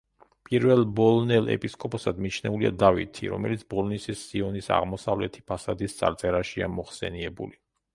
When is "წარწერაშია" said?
6.03-6.77